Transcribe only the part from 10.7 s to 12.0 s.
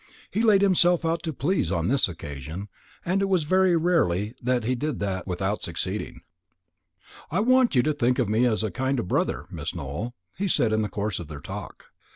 in the course of their talk.